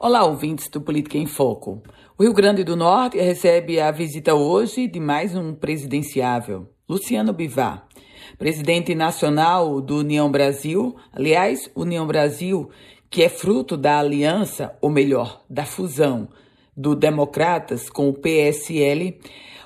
Olá, 0.00 0.24
ouvintes 0.24 0.68
do 0.68 0.80
Política 0.80 1.18
em 1.18 1.26
Foco. 1.26 1.82
O 2.16 2.22
Rio 2.22 2.32
Grande 2.32 2.62
do 2.62 2.76
Norte 2.76 3.18
recebe 3.18 3.80
a 3.80 3.90
visita 3.90 4.32
hoje 4.32 4.86
de 4.86 5.00
mais 5.00 5.34
um 5.34 5.52
presidenciável, 5.52 6.68
Luciano 6.88 7.32
Bivar, 7.32 7.84
presidente 8.38 8.94
nacional 8.94 9.80
do 9.80 9.96
União 9.96 10.30
Brasil. 10.30 10.94
Aliás, 11.12 11.68
União 11.74 12.06
Brasil, 12.06 12.70
que 13.10 13.24
é 13.24 13.28
fruto 13.28 13.76
da 13.76 13.98
aliança, 13.98 14.72
ou 14.80 14.88
melhor, 14.88 15.42
da 15.50 15.64
fusão 15.64 16.28
do 16.76 16.94
Democratas 16.94 17.90
com 17.90 18.08
o 18.08 18.14
PSL. 18.14 19.18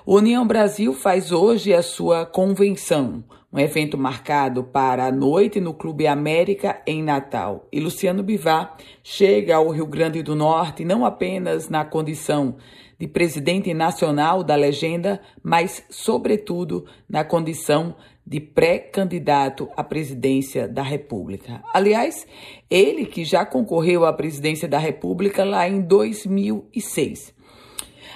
União 0.04 0.44
Brasil 0.44 0.92
faz 0.92 1.30
hoje 1.30 1.72
a 1.72 1.80
sua 1.80 2.26
convenção, 2.26 3.22
um 3.52 3.58
evento 3.58 3.96
marcado 3.96 4.64
para 4.64 5.06
a 5.06 5.12
noite 5.12 5.60
no 5.60 5.72
Clube 5.72 6.08
América 6.08 6.82
em 6.84 7.00
Natal. 7.00 7.68
E 7.70 7.78
Luciano 7.78 8.20
Bivar 8.20 8.76
chega 9.04 9.54
ao 9.54 9.68
Rio 9.68 9.86
Grande 9.86 10.20
do 10.20 10.34
Norte 10.34 10.84
não 10.84 11.06
apenas 11.06 11.68
na 11.68 11.84
condição 11.84 12.56
de 12.98 13.06
presidente 13.06 13.72
nacional 13.72 14.42
da 14.42 14.56
legenda, 14.56 15.20
mas, 15.40 15.84
sobretudo, 15.88 16.84
na 17.08 17.22
condição 17.22 17.94
de 18.26 18.40
pré-candidato 18.40 19.68
à 19.76 19.84
presidência 19.84 20.66
da 20.66 20.82
República. 20.82 21.62
Aliás, 21.72 22.26
ele 22.68 23.06
que 23.06 23.24
já 23.24 23.46
concorreu 23.46 24.04
à 24.04 24.12
presidência 24.12 24.66
da 24.66 24.78
República 24.78 25.44
lá 25.44 25.68
em 25.68 25.80
2006. 25.80 27.32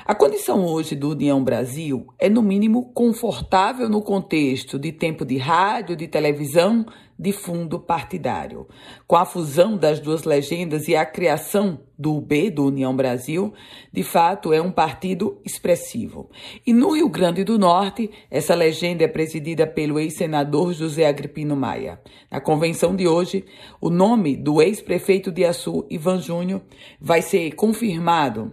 A 0.09 0.15
condição 0.15 0.65
hoje 0.65 0.95
do 0.95 1.11
União 1.11 1.43
Brasil 1.43 2.07
é, 2.17 2.29
no 2.29 2.41
mínimo, 2.41 2.93
confortável 2.95 3.89
no 3.89 4.01
contexto 4.01 4.79
de 4.79 4.93
tempo 4.93 5.25
de 5.25 5.37
rádio, 5.37 5.97
de 5.97 6.07
televisão, 6.07 6.87
de 7.19 7.33
fundo 7.33 7.81
partidário. 7.81 8.69
Com 9.05 9.17
a 9.17 9.25
fusão 9.25 9.77
das 9.77 9.99
duas 9.99 10.23
legendas 10.23 10.87
e 10.87 10.95
a 10.95 11.05
criação 11.05 11.81
do 11.99 12.19
UB, 12.19 12.51
do 12.51 12.67
União 12.67 12.95
Brasil, 12.95 13.53
de 13.93 14.05
fato 14.05 14.53
é 14.53 14.63
um 14.63 14.71
partido 14.71 15.41
expressivo. 15.45 16.31
E 16.65 16.73
no 16.73 16.95
Rio 16.95 17.09
Grande 17.09 17.43
do 17.43 17.59
Norte, 17.59 18.09
essa 18.31 18.55
legenda 18.55 19.03
é 19.03 19.09
presidida 19.09 19.67
pelo 19.67 19.99
ex-senador 19.99 20.73
José 20.73 21.05
Agripino 21.05 21.57
Maia. 21.57 22.01
Na 22.31 22.41
convenção 22.41 22.95
de 22.95 23.09
hoje, 23.09 23.45
o 23.81 23.91
nome 23.91 24.37
do 24.37 24.63
ex-prefeito 24.63 25.33
de 25.33 25.45
Açu, 25.45 25.85
Ivan 25.91 26.21
Júnior, 26.21 26.63
vai 27.01 27.23
ser 27.23 27.57
confirmado 27.57 28.53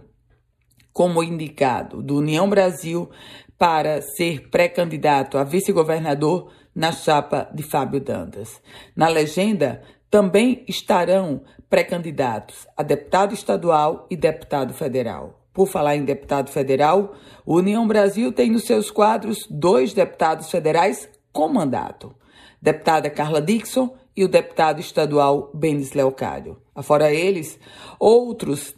como 0.94 1.24
indicado 1.24 2.00
do 2.00 2.18
União 2.18 2.48
Brasil 2.48 3.10
para 3.58 4.00
ser 4.00 4.48
pré-candidato 4.48 5.36
a 5.36 5.42
vice-governador 5.42 6.52
na 6.72 6.92
chapa 6.92 7.50
de 7.52 7.64
Fábio 7.64 8.00
Dantas. 8.00 8.62
Na 8.94 9.08
legenda 9.08 9.82
também 10.08 10.64
estarão 10.68 11.42
pré-candidatos 11.68 12.68
a 12.76 12.84
deputado 12.84 13.34
estadual 13.34 14.06
e 14.08 14.16
deputado 14.16 14.72
federal. 14.72 15.40
Por 15.52 15.66
falar 15.66 15.96
em 15.96 16.04
deputado 16.04 16.50
federal, 16.50 17.14
o 17.44 17.56
União 17.56 17.86
Brasil 17.86 18.32
tem 18.32 18.48
nos 18.50 18.64
seus 18.64 18.90
quadros 18.90 19.46
dois 19.50 19.92
deputados 19.92 20.48
federais 20.50 21.08
com 21.32 21.48
mandato: 21.48 22.14
deputada 22.62 23.10
Carla 23.10 23.42
Dixon 23.42 23.96
e 24.16 24.24
o 24.24 24.28
deputado 24.28 24.80
estadual 24.80 25.50
Benis 25.52 25.92
Leocádio. 25.92 26.56
Afora 26.74 27.12
eles, 27.12 27.58
outros 27.98 28.74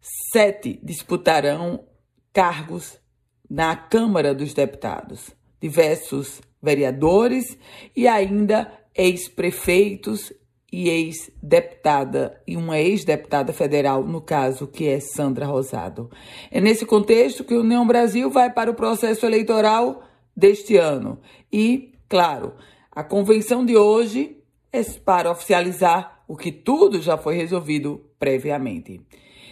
sete 0.00 0.78
disputarão 0.82 1.84
cargos 2.32 2.98
na 3.48 3.74
Câmara 3.74 4.34
dos 4.34 4.54
Deputados, 4.54 5.30
diversos 5.60 6.40
vereadores 6.62 7.58
e 7.96 8.06
ainda 8.06 8.72
ex-prefeitos 8.94 10.32
e 10.72 10.88
ex-deputada 10.88 12.40
e 12.46 12.56
uma 12.56 12.78
ex-deputada 12.78 13.52
federal, 13.52 14.04
no 14.04 14.20
caso, 14.20 14.68
que 14.68 14.86
é 14.86 15.00
Sandra 15.00 15.46
Rosado. 15.46 16.10
É 16.50 16.60
nesse 16.60 16.86
contexto 16.86 17.42
que 17.42 17.54
o 17.54 17.60
União 17.60 17.84
Brasil 17.86 18.30
vai 18.30 18.52
para 18.52 18.70
o 18.70 18.74
processo 18.74 19.26
eleitoral 19.26 20.04
deste 20.36 20.76
ano. 20.76 21.18
E, 21.52 21.92
claro, 22.08 22.54
a 22.92 23.02
convenção 23.02 23.64
de 23.64 23.76
hoje 23.76 24.36
é 24.72 24.82
para 25.04 25.30
oficializar 25.30 26.22
o 26.28 26.36
que 26.36 26.52
tudo 26.52 27.02
já 27.02 27.18
foi 27.18 27.34
resolvido 27.34 28.04
previamente. 28.18 29.00